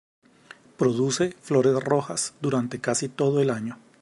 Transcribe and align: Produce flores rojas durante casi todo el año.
Produce 0.79 1.35
flores 1.43 1.75
rojas 1.75 2.33
durante 2.41 2.79
casi 2.81 3.07
todo 3.07 3.39
el 3.39 3.51
año. 3.51 3.77